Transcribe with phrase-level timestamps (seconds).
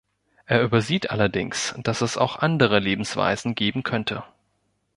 [0.47, 4.23] Er übersieht allerdings, dass es auch andere Lebensweisen geben könnte.